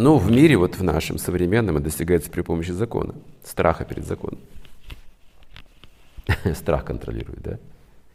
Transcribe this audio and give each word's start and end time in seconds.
Но 0.00 0.16
в 0.16 0.30
мире, 0.30 0.56
вот 0.56 0.76
в 0.76 0.82
нашем 0.82 1.18
современном, 1.18 1.76
это 1.76 1.84
достигается 1.84 2.30
при 2.30 2.40
помощи 2.40 2.70
закона, 2.70 3.14
страха 3.44 3.84
перед 3.84 4.06
законом. 4.06 4.40
Страх 6.54 6.86
контролирует, 6.86 7.42
да? 7.42 7.58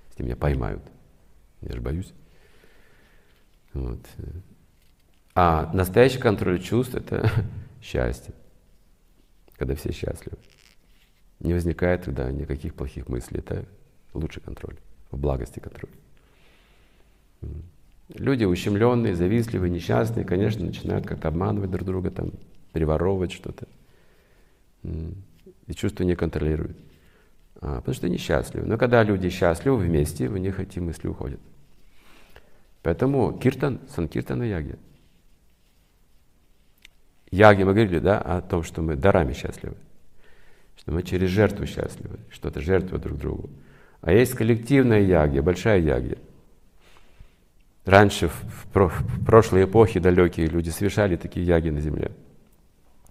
Если 0.10 0.24
меня 0.24 0.36
поймают, 0.36 0.82
я 1.62 1.74
же 1.74 1.82
боюсь. 1.82 2.12
Вот. 3.76 4.00
А 5.36 5.70
настоящий 5.76 6.18
контроль 6.18 6.60
чувств– 6.60 6.96
это 6.96 7.30
счастье, 7.84 8.34
когда 9.56 9.76
все 9.76 9.92
счастливы. 9.92 10.40
Не 11.40 11.54
возникает 11.54 12.06
тогда 12.06 12.32
никаких 12.32 12.74
плохих 12.74 13.08
мыслей. 13.10 13.42
Это 13.42 13.64
лучший 14.16 14.42
контроль, 14.42 14.78
в 15.12 15.20
благости 15.20 15.60
контроль. 15.60 15.92
Люди 18.10 18.44
ущемленные, 18.44 19.16
завистливые, 19.16 19.72
несчастные, 19.72 20.26
конечно, 20.26 20.64
начинают 20.64 21.08
как-то 21.08 21.28
обманывать 21.28 21.72
друг 21.72 21.86
друга, 21.86 22.12
там, 22.12 22.32
переворовывать 22.72 23.32
что-то. 23.32 23.68
И 24.84 25.74
чувства 25.74 26.04
не 26.04 26.16
контролируют. 26.16 26.78
А, 27.62 27.78
потому 27.78 27.96
что 27.96 28.06
они 28.06 28.18
счастливы. 28.18 28.68
Но 28.68 28.78
когда 28.78 29.02
люди 29.02 29.30
счастливы 29.30 29.78
вместе, 29.78 30.28
у 30.28 30.38
них 30.38 30.60
эти 30.60 30.78
мысли 30.78 31.08
уходят. 31.08 31.40
Поэтому 32.84 33.34
киртан, 33.34 33.80
санкиртана 33.90 34.44
яги. 34.44 34.76
Яги 37.32 37.64
мы 37.64 37.74
говорили, 37.74 37.98
да, 37.98 38.20
о 38.20 38.42
том, 38.42 38.62
что 38.62 38.84
мы 38.84 38.96
дарами 38.96 39.34
счастливы. 39.34 39.76
Что 40.78 40.92
мы 40.92 41.02
через 41.02 41.30
жертву 41.30 41.66
счастливы, 41.66 42.20
что-то 42.30 42.62
жертвуем 42.62 43.02
друг 43.02 43.18
другу. 43.18 43.50
А 44.02 44.12
есть 44.12 44.36
коллективная 44.36 45.02
яги, 45.02 45.40
большая 45.40 45.80
яги. 45.80 46.20
Раньше, 47.86 48.30
в, 48.30 48.68
про, 48.74 48.90
в 48.90 49.26
прошлой 49.26 49.66
эпохе 49.66 50.00
далекие 50.00 50.48
люди 50.48 50.70
совершали 50.70 51.16
такие 51.16 51.46
яги 51.46 51.70
на 51.70 51.80
земле. 51.80 52.12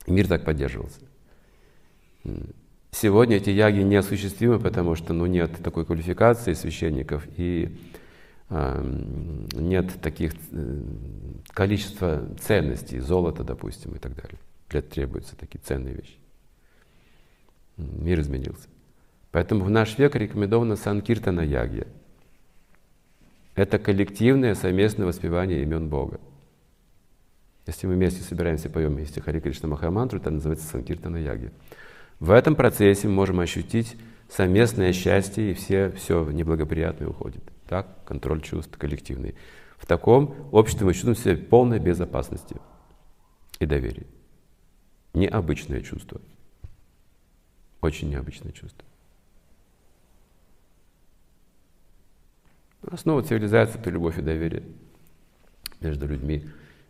Мир 0.07 0.27
так 0.27 0.45
поддерживался. 0.45 1.01
Сегодня 2.91 3.37
эти 3.37 3.51
яги 3.51 3.81
неосуществимы, 3.81 4.59
потому 4.59 4.95
что 4.95 5.13
ну, 5.13 5.27
нет 5.27 5.53
такой 5.63 5.85
квалификации 5.85 6.53
священников 6.53 7.27
и 7.37 7.77
э, 8.51 8.85
нет 9.55 10.01
таких 10.01 10.33
э, 10.53 10.83
количества 11.49 12.29
ценностей, 12.41 12.99
золота, 12.99 13.43
допустим, 13.43 13.95
и 13.95 13.99
так 13.99 14.15
далее. 14.15 14.39
Для 14.69 14.79
этого 14.81 14.95
требуются 14.95 15.37
такие 15.37 15.61
ценные 15.61 15.95
вещи. 15.95 16.15
Мир 17.77 18.21
изменился. 18.21 18.69
Поэтому 19.33 19.65
в 19.65 19.71
наш 19.71 19.99
век 19.99 20.15
рекомендована 20.15 20.77
санкиртана 20.77 21.41
ягья. 21.41 21.87
Это 23.55 23.79
коллективное 23.79 24.55
совместное 24.55 25.07
воспевание 25.07 25.63
имен 25.63 25.89
Бога. 25.89 26.21
Если 27.67 27.87
мы 27.87 27.95
вместе 27.95 28.23
собираемся, 28.23 28.69
поем 28.69 28.95
вместе 28.95 29.21
Хари 29.21 29.41
Кришна 29.41 29.69
Махамантру, 29.69 30.19
это 30.19 30.31
называется 30.31 30.67
санкиртана 30.67 31.17
ягья. 31.17 31.53
В 32.21 32.31
этом 32.31 32.57
процессе 32.57 33.09
мы 33.09 33.15
можем 33.15 33.41
ощутить 33.41 33.97
совместное 34.29 34.93
счастье, 34.93 35.51
и 35.51 35.55
все, 35.55 35.93
все 35.93 36.29
неблагоприятное 36.31 37.09
уходит. 37.09 37.43
Так, 37.69 38.05
контроль 38.05 38.43
чувств 38.43 38.77
коллективный. 38.77 39.35
В 39.79 39.87
таком 39.87 40.35
обществе 40.53 40.87
мы 40.87 40.93
чувствуем 40.93 41.17
себя 41.17 41.37
полной 41.37 41.79
безопасности 41.79 42.57
и 43.61 43.67
доверии. 43.67 44.07
Необычное 45.15 45.81
чувство. 45.81 46.21
Очень 47.81 48.11
необычное 48.11 48.53
чувство. 48.53 48.85
Основа 52.95 53.23
цивилизации– 53.23 53.81
это 53.81 53.91
любовь 53.91 54.21
и 54.21 54.23
доверие 54.23 54.63
между 55.81 56.07
людьми. 56.07 56.45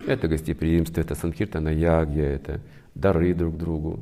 Это 0.07 0.29
гостеприимство, 0.29 1.01
это 1.01 1.15
санкиртана 1.15 1.71
ягья, 1.71 2.25
это 2.25 2.61
дары 2.95 3.33
друг 3.33 3.57
другу. 3.57 4.01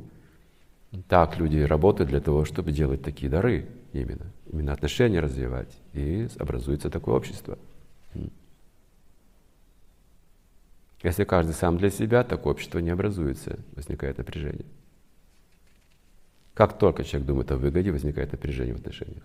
Так 1.07 1.37
люди 1.37 1.59
работают 1.59 2.09
для 2.09 2.19
того, 2.19 2.43
чтобы 2.43 2.73
делать 2.73 3.01
такие 3.01 3.29
дары 3.31 3.67
именно. 3.93 4.25
Именно 4.51 4.73
отношения 4.73 5.21
развивать. 5.21 5.77
И 5.93 6.27
образуется 6.39 6.89
такое 6.89 7.15
общество. 7.15 7.57
Если 11.03 11.23
каждый 11.23 11.53
сам 11.53 11.77
для 11.77 11.89
себя, 11.89 12.25
так 12.25 12.45
общество 12.45 12.79
не 12.79 12.89
образуется, 12.89 13.59
возникает 13.77 14.17
напряжение. 14.17 14.65
Как 16.53 16.77
только 16.77 17.05
человек 17.05 17.27
думает 17.27 17.51
о 17.53 17.57
выгоде, 17.57 17.93
возникает 17.93 18.33
напряжение 18.33 18.75
в 18.75 18.79
отношениях. 18.79 19.23